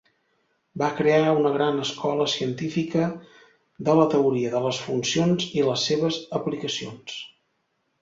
Va 0.81 0.87
crear 0.99 1.33
una 1.41 1.51
gran 1.57 1.77
escola 1.83 2.25
científica 2.33 3.11
de 3.91 3.97
la 4.01 4.09
teoria 4.17 4.57
de 4.57 4.65
les 4.67 4.83
funcions 4.89 5.49
i 5.63 5.71
les 5.71 5.89
seves 5.93 6.23
aplicacions. 6.43 7.25